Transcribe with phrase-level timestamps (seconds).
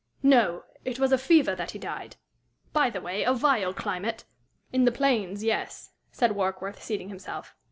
[0.23, 2.15] No, it was of fever that he died.
[2.73, 4.23] By the way, a vile climate!"
[4.73, 7.55] "In the plains, yes," said Warkworth, seating himself.